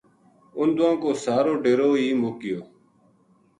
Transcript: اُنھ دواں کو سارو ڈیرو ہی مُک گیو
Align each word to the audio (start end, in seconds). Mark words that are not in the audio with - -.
اُنھ 0.57 0.73
دواں 0.77 0.95
کو 1.01 1.09
سارو 1.23 1.53
ڈیرو 1.63 1.89
ہی 1.99 2.07
مُک 2.21 2.35
گیو 2.41 2.59